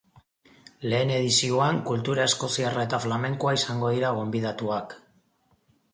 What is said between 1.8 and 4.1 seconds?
kultura eskoziarra eta flamenkoa izango